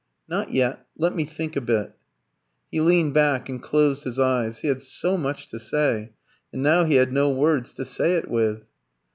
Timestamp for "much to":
5.15-5.59